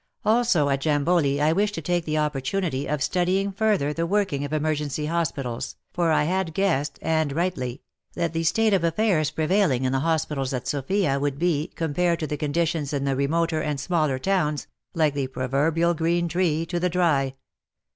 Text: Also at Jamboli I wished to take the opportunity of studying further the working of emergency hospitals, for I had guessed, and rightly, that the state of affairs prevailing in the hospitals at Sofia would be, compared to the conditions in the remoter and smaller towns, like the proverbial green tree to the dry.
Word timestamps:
Also 0.25 0.67
at 0.69 0.81
Jamboli 0.83 1.39
I 1.39 1.53
wished 1.53 1.75
to 1.75 1.81
take 1.83 2.05
the 2.05 2.17
opportunity 2.17 2.87
of 2.87 3.03
studying 3.03 3.51
further 3.51 3.93
the 3.93 4.07
working 4.07 4.43
of 4.43 4.51
emergency 4.51 5.05
hospitals, 5.05 5.75
for 5.93 6.11
I 6.11 6.23
had 6.23 6.55
guessed, 6.55 6.97
and 7.03 7.31
rightly, 7.31 7.83
that 8.15 8.33
the 8.33 8.41
state 8.43 8.73
of 8.73 8.83
affairs 8.83 9.29
prevailing 9.29 9.83
in 9.85 9.91
the 9.91 9.99
hospitals 9.99 10.53
at 10.53 10.67
Sofia 10.67 11.19
would 11.19 11.37
be, 11.37 11.67
compared 11.75 12.19
to 12.21 12.25
the 12.25 12.35
conditions 12.35 12.93
in 12.93 13.03
the 13.05 13.15
remoter 13.15 13.61
and 13.61 13.79
smaller 13.79 14.17
towns, 14.17 14.65
like 14.95 15.13
the 15.13 15.27
proverbial 15.27 15.93
green 15.93 16.27
tree 16.27 16.65
to 16.65 16.79
the 16.79 16.89
dry. 16.89 17.35